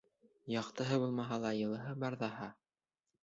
Яҡтыһы 0.51 0.97
булмаһа 1.03 1.37
ла, 1.45 1.51
йылыһы 1.59 1.95
бар 2.05 2.17
ҙаһа. 2.25 2.51